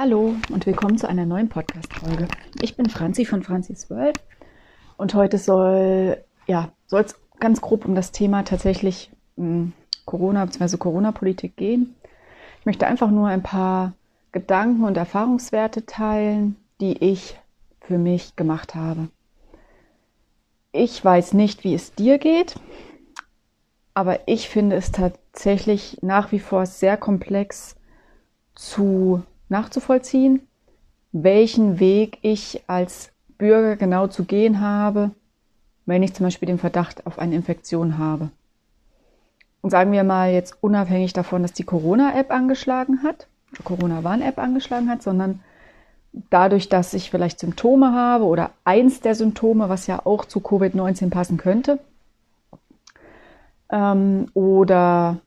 [0.00, 2.28] Hallo und willkommen zu einer neuen Podcast-Folge.
[2.62, 4.20] Ich bin Franzi von Franzis World
[4.96, 9.72] und heute soll ja soll es ganz grob um das Thema tatsächlich mh, hm,
[10.04, 10.76] Corona bzw.
[10.76, 11.96] Corona-Politik gehen.
[12.60, 13.94] Ich möchte einfach nur ein paar
[14.30, 17.36] Gedanken und Erfahrungswerte teilen, die ich
[17.80, 19.08] für mich gemacht habe.
[20.70, 22.54] Ich weiß nicht, wie es dir geht,
[23.94, 27.74] aber ich finde es tatsächlich nach wie vor sehr komplex
[28.54, 30.40] zu nachzuvollziehen,
[31.12, 35.12] welchen Weg ich als Bürger genau zu gehen habe,
[35.86, 38.30] wenn ich zum Beispiel den Verdacht auf eine Infektion habe.
[39.60, 43.26] Und sagen wir mal jetzt unabhängig davon, dass die Corona-App angeschlagen hat,
[43.64, 45.40] Corona-Warn-App angeschlagen hat, sondern
[46.30, 51.10] dadurch, dass ich vielleicht Symptome habe oder eins der Symptome, was ja auch zu Covid-19
[51.10, 51.78] passen könnte,
[53.70, 55.18] ähm, oder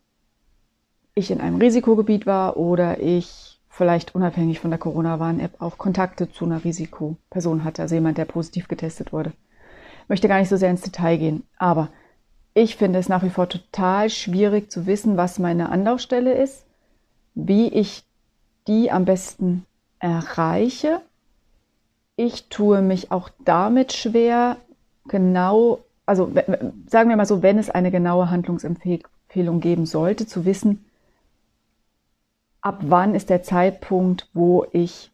[1.13, 3.50] ich in einem Risikogebiet war oder ich
[3.81, 8.67] vielleicht unabhängig von der Corona-Warn-App auch Kontakte zu einer Risikoperson hatte, also jemand, der positiv
[8.67, 9.31] getestet wurde.
[10.03, 11.89] Ich möchte gar nicht so sehr ins Detail gehen, aber
[12.53, 16.63] ich finde es nach wie vor total schwierig zu wissen, was meine Anlaufstelle ist,
[17.33, 18.03] wie ich
[18.67, 19.65] die am besten
[19.97, 21.01] erreiche.
[22.17, 24.57] Ich tue mich auch damit schwer,
[25.07, 26.31] genau, also
[26.85, 30.85] sagen wir mal so, wenn es eine genaue Handlungsempfehlung geben sollte, zu wissen,
[32.61, 35.11] ab wann ist der Zeitpunkt, wo ich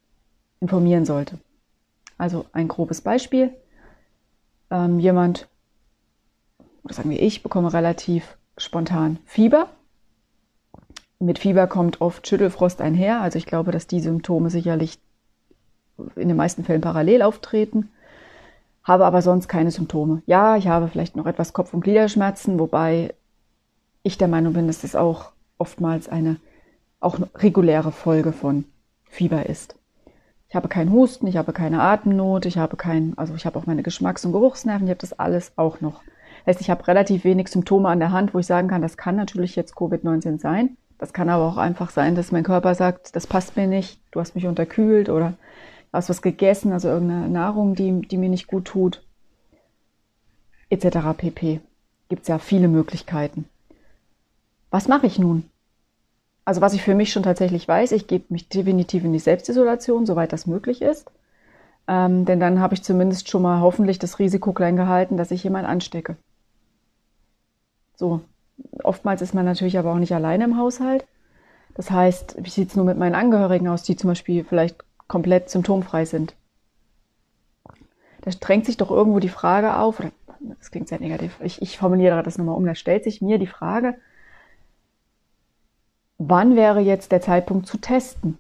[0.59, 1.37] informieren sollte.
[2.17, 3.53] Also ein grobes Beispiel.
[4.69, 5.47] Ähm, jemand,
[6.83, 9.69] oder sagen wir ich, bekomme relativ spontan Fieber.
[11.19, 13.21] Mit Fieber kommt oft Schüttelfrost einher.
[13.21, 14.99] Also ich glaube, dass die Symptome sicherlich
[16.15, 17.89] in den meisten Fällen parallel auftreten.
[18.83, 20.21] Habe aber sonst keine Symptome.
[20.25, 23.13] Ja, ich habe vielleicht noch etwas Kopf- und Gliederschmerzen, wobei
[24.03, 26.37] ich der Meinung bin, dass das auch oftmals eine
[26.99, 28.65] auch reguläre Folge von
[29.05, 29.75] Fieber ist.
[30.49, 33.65] Ich habe keinen Husten, ich habe keine Atemnot, ich habe kein, also ich habe auch
[33.65, 36.03] meine Geschmacks- und Geruchsnerven, ich habe das alles auch noch.
[36.45, 38.95] Das heißt, ich habe relativ wenig Symptome an der Hand, wo ich sagen kann, das
[38.95, 40.77] kann natürlich jetzt Covid-19 sein.
[40.97, 44.19] Das kann aber auch einfach sein, dass mein Körper sagt, das passt mir nicht, du
[44.19, 45.33] hast mich unterkühlt oder
[45.91, 49.03] hast was gegessen, also irgendeine Nahrung, die, die mir nicht gut tut,
[50.69, 50.97] etc.
[51.17, 51.59] pp.
[52.09, 53.45] Gibt es ja viele Möglichkeiten.
[54.71, 55.49] Was mache ich nun?
[56.47, 60.05] Also was ich für mich schon tatsächlich weiß, ich gebe mich definitiv in die Selbstisolation,
[60.05, 61.11] soweit das möglich ist.
[61.89, 65.43] Ähm, denn dann habe ich zumindest schon mal hoffentlich das Risiko klein gehalten, dass ich
[65.43, 66.15] jemand anstecke.
[67.97, 68.21] So,
[68.81, 71.05] oftmals ist man natürlich aber auch nicht alleine im Haushalt.
[71.75, 74.77] Das heißt, wie sieht es nur mit meinen Angehörigen aus, die zum Beispiel vielleicht
[75.09, 76.33] komplett symptomfrei sind?
[78.21, 81.77] Da drängt sich doch irgendwo die Frage auf, oder das klingt sehr negativ, ich, ich
[81.77, 83.97] formuliere das nochmal um, da stellt sich mir die Frage,
[86.17, 88.37] wann wäre jetzt der Zeitpunkt zu testen?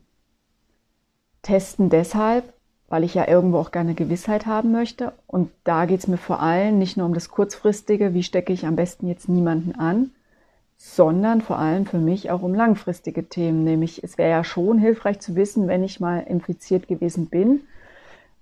[1.41, 2.53] Testen deshalb,
[2.89, 5.13] weil ich ja irgendwo auch gerne Gewissheit haben möchte.
[5.27, 8.65] Und da geht es mir vor allem nicht nur um das kurzfristige, wie stecke ich
[8.65, 10.11] am besten jetzt niemanden an,
[10.77, 13.63] sondern vor allem für mich auch um langfristige Themen.
[13.63, 17.61] Nämlich, es wäre ja schon hilfreich zu wissen, wenn ich mal infiziert gewesen bin,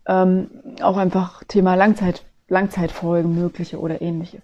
[0.08, 0.50] ähm,
[0.82, 4.44] auch einfach Thema Langzeit, Langzeitfolgen mögliche oder ähnliches.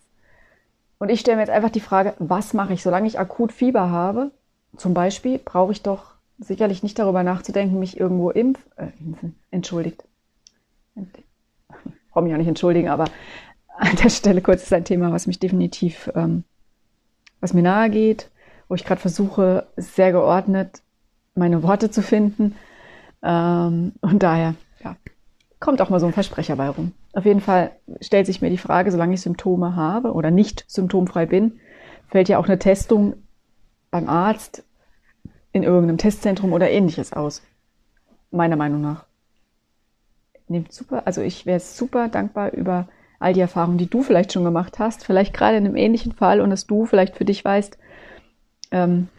[0.97, 3.89] Und ich stelle mir jetzt einfach die Frage, was mache ich, solange ich akut Fieber
[3.89, 4.31] habe,
[4.77, 10.03] zum Beispiel brauche ich doch sicherlich nicht darüber nachzudenken, mich irgendwo impf, äh, impfen, entschuldigt.
[10.95, 11.05] Ich
[12.11, 13.05] brauche mich auch nicht entschuldigen, aber
[13.77, 16.43] an der Stelle kurz ist ein Thema, was mich definitiv, ähm,
[17.39, 18.29] was mir nahe geht,
[18.67, 20.81] wo ich gerade versuche, sehr geordnet
[21.35, 22.55] meine Worte zu finden.
[23.23, 24.95] Ähm, und daher, ja,
[25.59, 26.93] kommt auch mal so ein Versprecher bei rum.
[27.13, 27.71] Auf jeden Fall
[28.01, 31.59] stellt sich mir die Frage, solange ich Symptome habe oder nicht symptomfrei bin,
[32.07, 33.13] fällt ja auch eine Testung
[33.91, 34.63] beim Arzt,
[35.51, 37.41] in irgendeinem Testzentrum oder ähnliches aus.
[38.31, 39.05] Meiner Meinung nach.
[40.47, 42.87] Nimmt super, also ich wäre super dankbar über
[43.19, 46.41] all die Erfahrungen, die du vielleicht schon gemacht hast, vielleicht gerade in einem ähnlichen Fall
[46.41, 47.77] und dass du vielleicht für dich weißt,
[48.71, 49.09] ähm,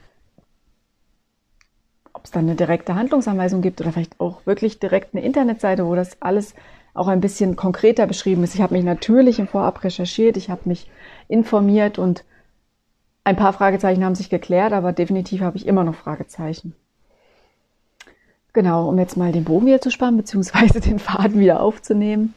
[2.12, 5.94] ob es da eine direkte Handlungsanweisung gibt oder vielleicht auch wirklich direkt eine Internetseite, wo
[5.94, 6.54] das alles
[6.94, 8.54] auch ein bisschen konkreter beschrieben ist.
[8.54, 10.90] Ich habe mich natürlich im Vorab recherchiert, ich habe mich
[11.28, 12.24] informiert und
[13.24, 16.74] ein paar Fragezeichen haben sich geklärt, aber definitiv habe ich immer noch Fragezeichen.
[18.52, 22.34] Genau, um jetzt mal den Bogen wieder zu spannen, beziehungsweise den Faden wieder aufzunehmen.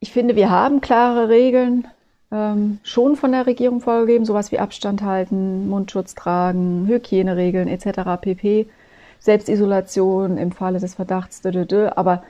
[0.00, 1.88] Ich finde, wir haben klare Regeln
[2.30, 8.20] ähm, schon von der Regierung vorgegeben, sowas wie Abstand halten, Mundschutz tragen, Hygieneregeln etc.
[8.20, 8.68] pp.
[9.18, 12.22] Selbstisolation im Falle des Verdachts, aber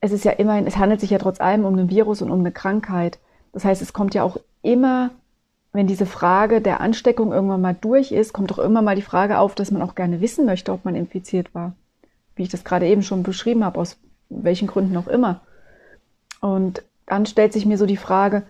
[0.00, 2.40] es ist ja immerhin, es handelt sich ja trotz allem um ein Virus und um
[2.40, 3.18] eine Krankheit.
[3.56, 5.10] Das heißt, es kommt ja auch immer
[5.76, 9.38] wenn diese Frage der Ansteckung irgendwann mal durch ist, kommt doch immer mal die Frage
[9.38, 11.74] auf, dass man auch gerne wissen möchte, ob man infiziert war.
[12.34, 13.98] Wie ich das gerade eben schon beschrieben habe, aus
[14.30, 15.42] welchen Gründen auch immer.
[16.40, 18.44] Und dann stellt sich mir so die Frage,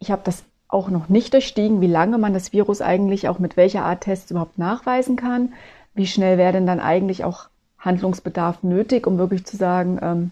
[0.00, 3.56] ich habe das auch noch nicht durchstiegen, wie lange man das Virus eigentlich auch mit
[3.56, 5.54] welcher Art Tests überhaupt nachweisen kann.
[5.94, 7.48] Wie schnell wäre denn dann eigentlich auch
[7.78, 10.30] Handlungsbedarf nötig, um wirklich zu sagen, ähm,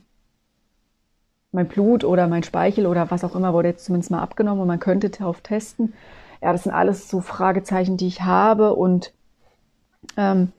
[1.55, 4.69] mein Blut oder mein Speichel oder was auch immer wurde jetzt zumindest mal abgenommen und
[4.69, 5.95] man könnte darauf testen.
[6.43, 9.13] Ja, das sind alles so Fragezeichen, die ich habe und
[10.17, 10.53] ähm,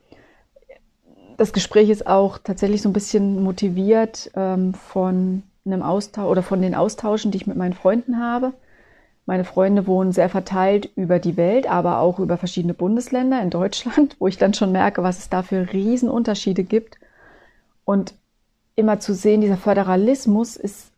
[1.37, 6.61] das Gespräch ist auch tatsächlich so ein bisschen motiviert ähm, von einem Austausch oder von
[6.61, 8.53] den Austauschen, die ich mit meinen Freunden habe.
[9.25, 14.15] Meine Freunde wohnen sehr verteilt über die Welt, aber auch über verschiedene Bundesländer in Deutschland,
[14.19, 16.97] wo ich dann schon merke, was es da für Riesenunterschiede gibt.
[17.83, 18.13] Und
[18.75, 20.91] immer zu sehen, dieser Föderalismus ist,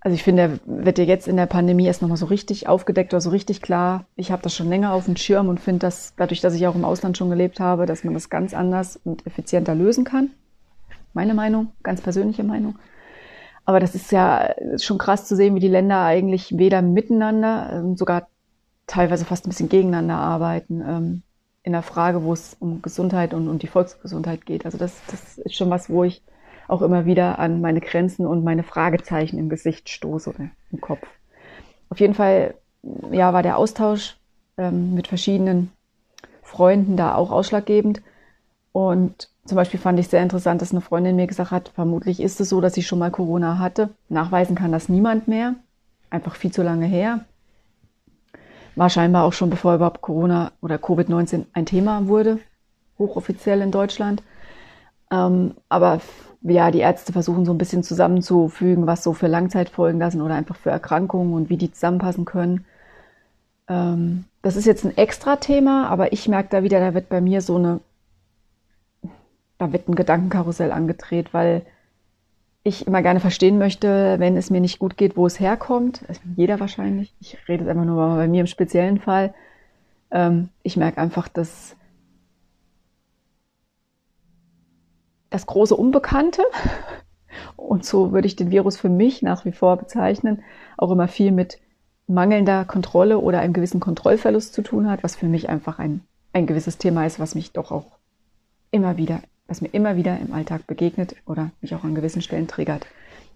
[0.00, 3.12] also ich finde, er wird ja jetzt in der Pandemie erst nochmal so richtig aufgedeckt
[3.12, 4.06] oder so richtig klar.
[4.16, 6.74] Ich habe das schon länger auf dem Schirm und finde das, dadurch, dass ich auch
[6.74, 10.30] im Ausland schon gelebt habe, dass man das ganz anders und effizienter lösen kann.
[11.12, 12.78] Meine Meinung, ganz persönliche Meinung.
[13.66, 17.96] Aber das ist ja schon krass zu sehen, wie die Länder eigentlich weder miteinander, ähm,
[17.96, 18.28] sogar
[18.86, 20.80] teilweise fast ein bisschen gegeneinander arbeiten.
[20.80, 21.22] Ähm,
[21.62, 24.64] in der Frage, wo es um Gesundheit und um die Volksgesundheit geht.
[24.64, 26.22] Also das, das ist schon was, wo ich
[26.70, 31.06] auch immer wieder an meine Grenzen und meine Fragezeichen im Gesicht stoße oder im Kopf.
[31.88, 32.54] Auf jeden Fall,
[33.10, 34.16] ja, war der Austausch
[34.56, 35.72] ähm, mit verschiedenen
[36.42, 38.02] Freunden da auch ausschlaggebend.
[38.72, 42.40] Und zum Beispiel fand ich sehr interessant, dass eine Freundin mir gesagt hat, vermutlich ist
[42.40, 43.90] es so, dass sie schon mal Corona hatte.
[44.08, 45.56] Nachweisen kann das niemand mehr.
[46.08, 47.24] Einfach viel zu lange her.
[48.76, 52.38] War scheinbar auch schon bevor überhaupt Corona oder Covid-19 ein Thema wurde,
[52.98, 54.22] hochoffiziell in Deutschland.
[55.10, 56.00] Ähm, aber
[56.42, 60.34] ja, die Ärzte versuchen so ein bisschen zusammenzufügen, was so für Langzeitfolgen da sind oder
[60.34, 62.64] einfach für Erkrankungen und wie die zusammenpassen können.
[63.68, 67.20] Ähm, das ist jetzt ein extra Thema, aber ich merke da wieder, da wird bei
[67.20, 67.80] mir so eine,
[69.58, 71.62] da wird ein Gedankenkarussell angedreht, weil
[72.62, 76.02] ich immer gerne verstehen möchte, wenn es mir nicht gut geht, wo es herkommt.
[76.08, 77.14] Also jeder wahrscheinlich.
[77.20, 79.34] Ich rede jetzt einfach nur bei mir im speziellen Fall.
[80.10, 81.76] Ähm, ich merke einfach, dass
[85.30, 86.42] das große Unbekannte,
[87.56, 90.42] und so würde ich den Virus für mich nach wie vor bezeichnen,
[90.76, 91.58] auch immer viel mit
[92.06, 96.46] mangelnder Kontrolle oder einem gewissen Kontrollverlust zu tun hat, was für mich einfach ein, ein
[96.46, 97.86] gewisses Thema ist, was mich doch auch
[98.72, 102.48] immer wieder, was mir immer wieder im Alltag begegnet oder mich auch an gewissen Stellen
[102.48, 102.86] triggert.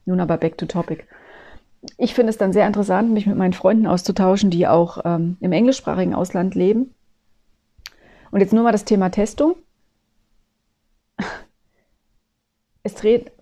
[0.05, 1.05] Nun aber back to topic.
[1.99, 5.52] Ich finde es dann sehr interessant, mich mit meinen Freunden auszutauschen, die auch ähm, im
[5.52, 6.94] englischsprachigen Ausland leben.
[8.31, 9.55] Und jetzt nur mal das Thema Testung
[12.84, 13.32] es, dreht,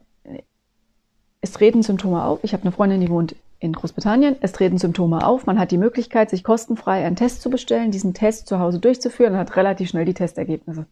[1.42, 2.38] es treten Symptome auf.
[2.42, 4.36] Ich habe eine Freundin, die wohnt in Großbritannien.
[4.40, 5.46] Es treten Symptome auf.
[5.46, 9.34] Man hat die Möglichkeit, sich kostenfrei einen Test zu bestellen, diesen Test zu Hause durchzuführen
[9.34, 10.86] und hat relativ schnell die Testergebnisse.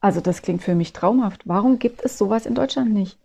[0.00, 1.42] Also das klingt für mich traumhaft.
[1.46, 3.18] Warum gibt es sowas in Deutschland nicht?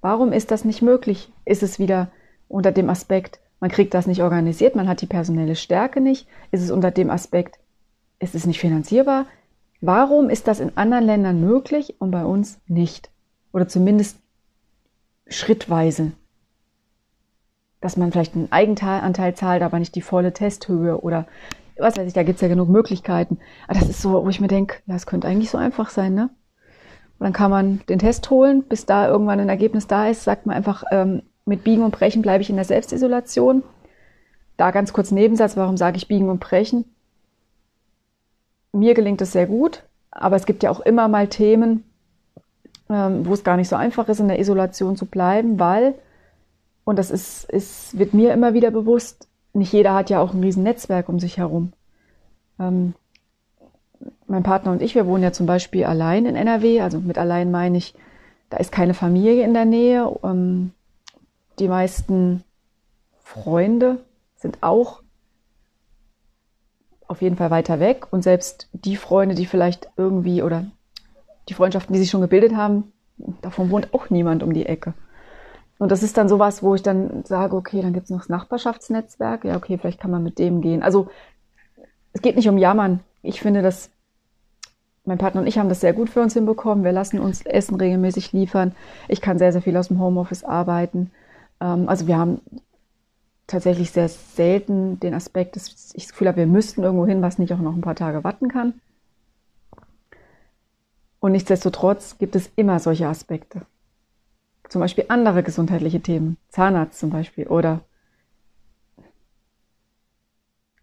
[0.00, 1.32] Warum ist das nicht möglich?
[1.44, 2.10] Ist es wieder
[2.48, 6.26] unter dem Aspekt, man kriegt das nicht organisiert, man hat die personelle Stärke nicht?
[6.50, 7.58] Ist es unter dem Aspekt,
[8.18, 9.26] ist es nicht finanzierbar?
[9.80, 13.11] Warum ist das in anderen Ländern möglich und bei uns nicht?
[13.52, 14.18] Oder zumindest
[15.26, 16.12] schrittweise.
[17.80, 21.26] Dass man vielleicht einen Eigenanteil zahlt, aber nicht die volle Testhöhe oder
[21.78, 23.38] was weiß ich, da gibt es ja genug Möglichkeiten.
[23.66, 26.14] Aber das ist so, wo ich mir denke, ja, es könnte eigentlich so einfach sein,
[26.14, 26.30] ne?
[27.18, 30.46] Und dann kann man den Test holen, bis da irgendwann ein Ergebnis da ist, sagt
[30.46, 33.62] man einfach, ähm, mit Biegen und Brechen bleibe ich in der Selbstisolation.
[34.56, 36.84] Da ganz kurz Nebensatz, warum sage ich Biegen und Brechen?
[38.72, 41.84] Mir gelingt es sehr gut, aber es gibt ja auch immer mal Themen,
[42.92, 45.94] wo es gar nicht so einfach ist, in der Isolation zu bleiben, weil,
[46.84, 50.42] und das ist, ist, wird mir immer wieder bewusst, nicht jeder hat ja auch ein
[50.42, 51.72] riesen Netzwerk um sich herum.
[52.58, 52.94] Ähm,
[54.26, 57.50] mein Partner und ich, wir wohnen ja zum Beispiel allein in NRW, also mit allein
[57.50, 57.94] meine ich,
[58.50, 60.10] da ist keine Familie in der Nähe.
[60.24, 60.72] Ähm,
[61.58, 62.42] die meisten
[63.22, 64.04] Freunde
[64.36, 65.02] sind auch
[67.06, 70.66] auf jeden Fall weiter weg und selbst die Freunde, die vielleicht irgendwie oder
[71.48, 72.92] die Freundschaften, die sich schon gebildet haben,
[73.40, 74.94] davon wohnt auch niemand um die Ecke.
[75.78, 78.28] Und das ist dann sowas, wo ich dann sage, okay, dann gibt es noch das
[78.28, 79.44] Nachbarschaftsnetzwerk.
[79.44, 80.82] Ja, okay, vielleicht kann man mit dem gehen.
[80.82, 81.08] Also
[82.12, 83.00] es geht nicht um Jammern.
[83.22, 83.90] Ich finde, dass
[85.04, 86.84] mein Partner und ich haben das sehr gut für uns hinbekommen.
[86.84, 88.76] Wir lassen uns Essen regelmäßig liefern.
[89.08, 91.10] Ich kann sehr, sehr viel aus dem Homeoffice arbeiten.
[91.60, 92.40] Ähm, also wir haben
[93.48, 97.38] tatsächlich sehr selten den Aspekt, dass ich das Gefühl habe, wir müssten irgendwo hin, was
[97.38, 98.74] nicht auch noch ein paar Tage warten kann.
[101.22, 103.62] Und nichtsdestotrotz gibt es immer solche Aspekte.
[104.68, 107.82] Zum Beispiel andere gesundheitliche Themen, Zahnarzt zum Beispiel oder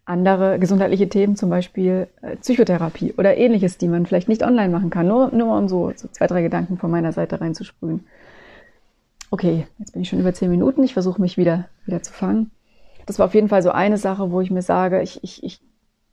[0.06, 4.88] andere gesundheitliche Themen, zum Beispiel äh, Psychotherapie oder ähnliches, die man vielleicht nicht online machen
[4.88, 5.08] kann.
[5.08, 8.06] Nur, nur um so, so zwei, drei Gedanken von meiner Seite reinzusprühen.
[9.30, 10.82] Okay, jetzt bin ich schon über zehn Minuten.
[10.84, 12.50] Ich versuche mich wieder, wieder zu fangen.
[13.04, 15.60] Das war auf jeden Fall so eine Sache, wo ich mir sage, ich, ich, ich,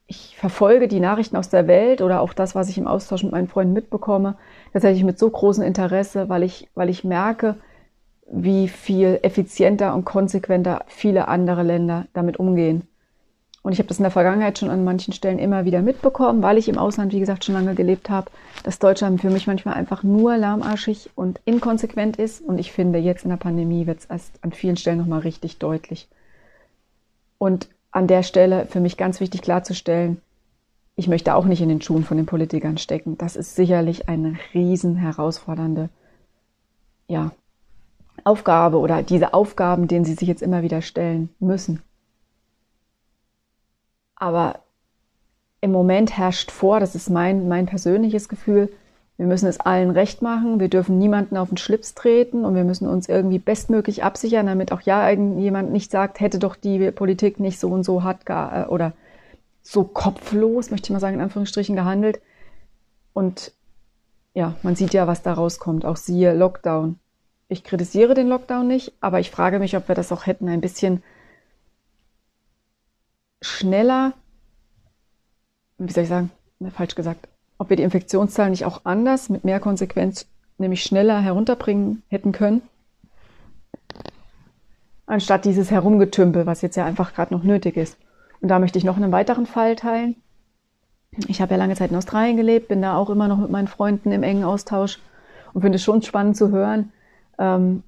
[0.08, 3.34] ich verfolge die Nachrichten aus der Welt oder auch das, was ich im Austausch mit
[3.34, 4.36] meinen Freunden mitbekomme,
[4.72, 7.58] tatsächlich mit so großem Interesse, weil ich, weil ich merke,
[8.30, 12.88] wie viel effizienter und konsequenter viele andere Länder damit umgehen.
[13.64, 16.58] Und ich habe das in der Vergangenheit schon an manchen Stellen immer wieder mitbekommen, weil
[16.58, 18.32] ich im Ausland, wie gesagt, schon lange gelebt habe,
[18.64, 22.40] dass Deutschland für mich manchmal einfach nur lahmarschig und inkonsequent ist.
[22.40, 25.60] Und ich finde, jetzt in der Pandemie wird es erst an vielen Stellen nochmal richtig
[25.60, 26.08] deutlich.
[27.40, 27.68] Und
[27.98, 30.22] an der Stelle für mich ganz wichtig klarzustellen,
[30.96, 33.18] ich möchte auch nicht in den Schuhen von den Politikern stecken.
[33.18, 35.90] Das ist sicherlich eine riesen herausfordernde
[37.08, 37.32] ja,
[38.24, 41.82] Aufgabe oder diese Aufgaben, denen sie sich jetzt immer wieder stellen müssen.
[44.16, 44.60] Aber
[45.62, 48.72] im Moment herrscht vor, das ist mein, mein persönliches Gefühl,
[49.18, 52.64] wir müssen es allen recht machen, wir dürfen niemanden auf den Schlips treten und wir
[52.64, 57.40] müssen uns irgendwie bestmöglich absichern, damit auch ja irgendjemand nicht sagt, hätte doch die Politik
[57.40, 58.94] nicht so und so hart äh, oder
[59.64, 62.22] so kopflos, möchte ich mal sagen, in Anführungsstrichen gehandelt.
[63.14, 63.54] Und
[64.36, 65.84] ja, man sieht ja, was da rauskommt.
[65.84, 67.00] Auch siehe Lockdown.
[67.50, 70.62] Ich kritisiere den Lockdown nicht, aber ich frage mich, ob wir das auch hätten ein
[70.62, 71.02] bisschen
[73.42, 74.14] schneller,
[75.80, 76.30] wie soll ich sagen,
[76.72, 82.04] falsch gesagt, ob wir die Infektionszahlen nicht auch anders, mit mehr Konsequenz, nämlich schneller herunterbringen
[82.10, 82.62] hätten können,
[85.06, 87.98] anstatt dieses Herumgetümpel, was jetzt ja einfach gerade noch nötig ist.
[88.42, 90.16] Und da möchte ich noch einen weiteren Fall teilen.
[91.28, 93.68] Ich habe ja lange Zeit in Australien gelebt, bin da auch immer noch mit meinen
[93.68, 95.00] Freunden im engen Austausch
[95.54, 96.92] und finde es schon spannend zu hören,
[97.40, 97.84] ähm,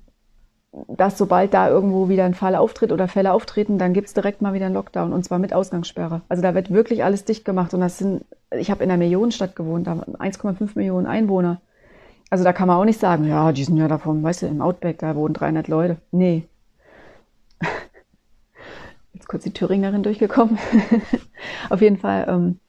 [0.71, 4.53] dass sobald da irgendwo wieder ein Fall auftritt oder Fälle auftreten, dann gibt's direkt mal
[4.53, 6.21] wieder einen Lockdown und zwar mit Ausgangssperre.
[6.29, 9.55] Also da wird wirklich alles dicht gemacht und das sind, ich habe in einer Millionenstadt
[9.55, 11.59] gewohnt, da 1,5 Millionen Einwohner.
[12.29, 14.61] Also da kann man auch nicht sagen, ja, die sind ja davon, weißt du, im
[14.61, 15.97] Outback, da wohnen 300 Leute.
[16.11, 16.43] Nee.
[19.13, 20.59] Jetzt kurz die Thüringerin durchgekommen.
[21.71, 22.59] Auf jeden Fall ähm,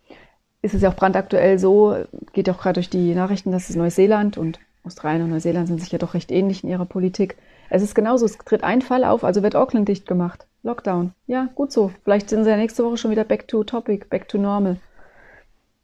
[0.63, 1.97] ist es ja auch brandaktuell so,
[2.33, 5.93] geht auch gerade durch die Nachrichten, dass es Neuseeland und Australien und Neuseeland sind sich
[5.93, 7.37] ja doch recht ähnlich in ihrer Politik
[7.71, 10.47] es ist genauso, es tritt ein Fall auf, also wird Auckland dicht gemacht.
[10.63, 11.15] Lockdown.
[11.27, 11.91] Ja, gut so.
[12.03, 14.79] Vielleicht sind sie ja nächste Woche schon wieder back to topic, back to normal.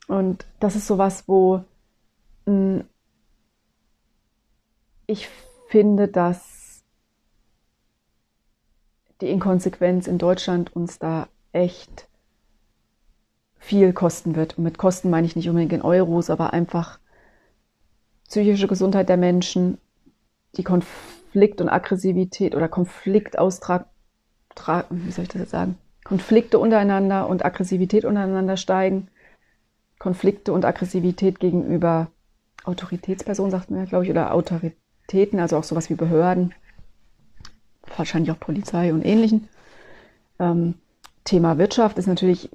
[0.09, 1.65] Und das ist sowas, wo
[2.45, 2.85] mh, hm,
[5.07, 5.29] ich
[5.69, 6.83] finde, dass
[9.21, 12.09] die Inkonsequenz in Deutschland uns da echt
[13.57, 14.59] viel kosten wird.
[14.59, 16.99] Und mit Kosten meine ich nicht unbedingt in Euros, aber einfach
[18.29, 19.79] psychische Gesundheit der Menschen,
[20.57, 23.85] die Konflikte Konflikt und Aggressivität oder Konfliktaustrag,
[24.89, 25.77] wie soll ich das jetzt sagen?
[26.03, 29.09] Konflikte untereinander und Aggressivität untereinander steigen.
[29.99, 32.09] Konflikte und Aggressivität gegenüber
[32.65, 36.55] Autoritätspersonen, sagt man ja, glaube ich, oder Autoritäten, also auch sowas wie Behörden,
[37.95, 39.49] wahrscheinlich auch Polizei und ähnlichen.
[40.39, 40.73] Ähm,
[41.25, 42.49] Thema Wirtschaft ist natürlich,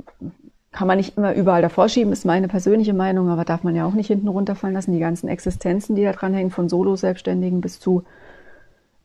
[0.71, 3.85] kann man nicht immer überall davor schieben, ist meine persönliche Meinung, aber darf man ja
[3.85, 4.91] auch nicht hinten runterfallen lassen.
[4.91, 8.05] Die ganzen Existenzen, die da dranhängen, von Solo-Selbstständigen bis zu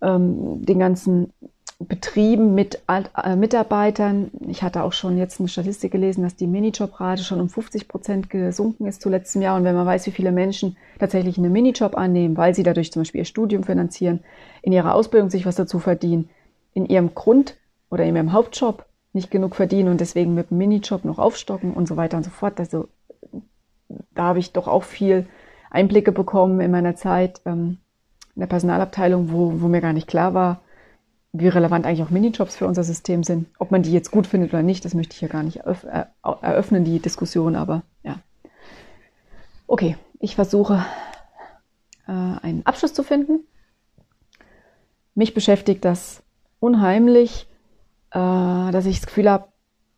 [0.03, 1.33] ähm, den ganzen
[1.79, 4.31] Betrieben mit äh, Mitarbeitern.
[4.49, 8.31] Ich hatte auch schon jetzt eine Statistik gelesen, dass die Minijobrate schon um 50 Prozent
[8.31, 9.57] gesunken ist zu letztem Jahr.
[9.57, 13.03] Und wenn man weiß, wie viele Menschen tatsächlich einen Minijob annehmen, weil sie dadurch zum
[13.03, 14.21] Beispiel ihr Studium finanzieren,
[14.63, 16.31] in ihrer Ausbildung sich was dazu verdienen,
[16.73, 17.57] in ihrem Grund-
[17.91, 21.87] oder in ihrem Hauptjob nicht genug verdienen und deswegen mit dem Minijob noch aufstocken und
[21.87, 22.59] so weiter und so fort.
[22.59, 22.89] Also
[24.15, 25.27] da habe ich doch auch viel
[25.71, 27.43] Einblicke bekommen in meiner Zeit.
[27.45, 27.79] Ähm,
[28.37, 30.61] in der Personalabteilung, wo, wo mir gar nicht klar war,
[31.33, 33.49] wie relevant eigentlich auch Minijobs für unser System sind.
[33.59, 35.63] Ob man die jetzt gut findet oder nicht, das möchte ich ja gar nicht
[36.23, 38.19] eröffnen, die Diskussion, aber ja.
[39.67, 40.85] Okay, ich versuche
[42.07, 43.41] äh, einen Abschluss zu finden.
[45.15, 46.23] Mich beschäftigt das
[46.61, 47.49] unheimlich,
[48.11, 49.49] äh, dass ich das Gefühl habe,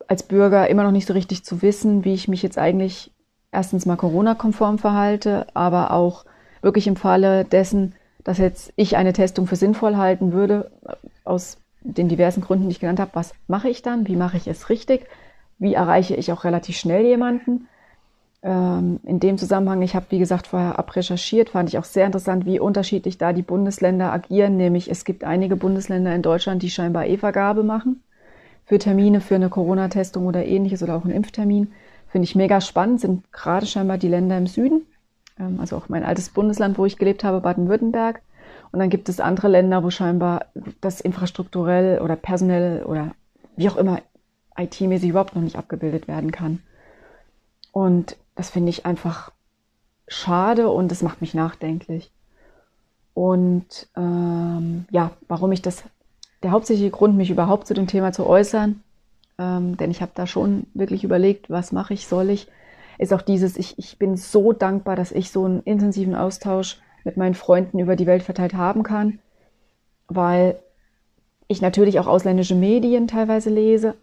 [0.07, 3.13] als Bürger immer noch nicht so richtig zu wissen, wie ich mich jetzt eigentlich
[3.51, 6.25] erstens mal Corona-konform verhalte, aber auch
[6.63, 7.95] wirklich im Falle dessen,
[8.29, 10.71] dass jetzt ich eine Testung für sinnvoll halten würde,
[11.25, 14.07] aus den diversen Gründen, die ich genannt habe, was mache ich dann?
[14.07, 15.07] Wie mache ich es richtig?
[15.59, 17.69] Wie erreiche ich auch relativ schnell jemanden?
[18.43, 22.45] Ähm, in dem Zusammenhang, ich habe, wie gesagt, vorher abrecherchiert, fand ich auch sehr interessant,
[22.45, 24.59] wie unterschiedlich da die Bundesländer agieren.
[24.59, 28.03] Nämlich es gibt einige Bundesländer in Deutschland, die scheinbar E-Vergabe machen
[28.67, 31.73] für Termine für eine Corona-Testung oder ähnliches oder auch einen Impftermin.
[32.09, 34.83] Finde ich mega spannend, sind gerade scheinbar die Länder im Süden.
[35.39, 38.23] Ähm, also auch mein altes Bundesland, wo ich gelebt habe, Baden-Württemberg.
[38.73, 40.47] Und dann gibt es andere Länder, wo scheinbar
[40.81, 43.13] das infrastrukturell oder personell oder
[43.57, 44.01] wie auch immer
[44.57, 46.61] IT-mäßig überhaupt noch nicht abgebildet werden kann.
[47.73, 49.33] Und das finde ich einfach
[50.07, 52.11] schade und es macht mich nachdenklich.
[53.15, 55.83] Und ähm, ja, warum ich das,
[56.43, 58.83] der hauptsächliche Grund, mich überhaupt zu dem Thema zu äußern,
[59.39, 62.49] ähm, denn ich habe da schon wirklich überlegt, was mache ich, soll ich,
[62.99, 67.17] ist auch dieses, ich, ich bin so dankbar, dass ich so einen intensiven Austausch mit
[67.17, 69.21] meinen Freunden über die Welt verteilt haben kann,
[70.09, 70.59] weil
[71.47, 73.95] ich natürlich auch ausländische Medien teilweise lese,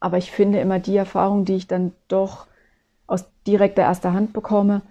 [0.00, 2.46] aber ich finde immer die Erfahrung, die ich dann doch
[3.06, 4.82] aus direkter erster Hand bekomme,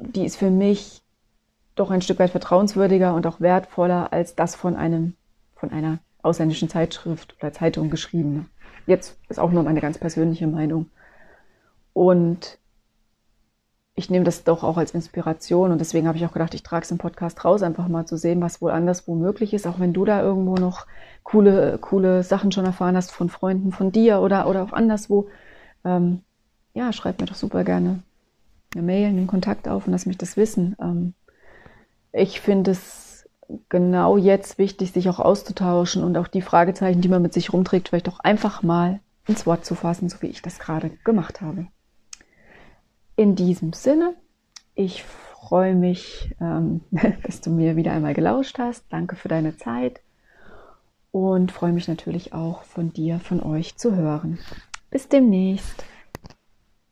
[0.00, 1.02] die ist für mich
[1.74, 5.14] doch ein Stück weit vertrauenswürdiger und auch wertvoller als das von einem,
[5.56, 8.46] von einer ausländischen Zeitschrift oder Zeitung geschriebene.
[8.86, 10.86] Jetzt ist auch nur meine ganz persönliche Meinung.
[11.92, 12.58] Und
[13.96, 16.84] ich nehme das doch auch als Inspiration und deswegen habe ich auch gedacht, ich trage
[16.84, 19.92] es im Podcast raus, einfach mal zu sehen, was wohl anderswo möglich ist, auch wenn
[19.92, 20.86] du da irgendwo noch
[21.22, 25.28] coole, coole Sachen schon erfahren hast von Freunden von dir oder, oder auch anderswo.
[25.84, 26.22] Ähm,
[26.74, 28.02] ja, schreib mir doch super gerne
[28.74, 30.74] eine Mail, einen Kontakt auf und lass mich das wissen.
[30.80, 31.14] Ähm,
[32.12, 33.28] ich finde es
[33.68, 37.88] genau jetzt wichtig, sich auch auszutauschen und auch die Fragezeichen, die man mit sich rumträgt,
[37.88, 41.66] vielleicht auch einfach mal ins Wort zu fassen, so wie ich das gerade gemacht habe.
[43.16, 44.14] In diesem Sinne,
[44.74, 46.80] ich freue mich, ähm,
[47.22, 48.84] dass du mir wieder einmal gelauscht hast.
[48.90, 50.00] Danke für deine Zeit
[51.12, 54.38] und freue mich natürlich auch von dir, von euch zu hören.
[54.90, 55.84] Bis demnächst.